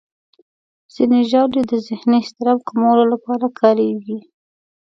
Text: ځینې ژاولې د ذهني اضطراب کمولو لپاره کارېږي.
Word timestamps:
ځینې 0.93 1.19
ژاولې 1.29 1.61
د 1.67 1.73
ذهني 1.87 2.17
اضطراب 2.21 2.59
کمولو 2.67 3.03
لپاره 3.13 3.45
کارېږي. 3.59 4.17